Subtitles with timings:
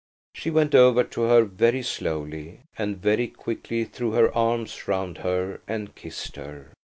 [0.33, 5.61] She went over to her very slowly, and very quickly threw her arms round her
[5.67, 6.71] and kissed her.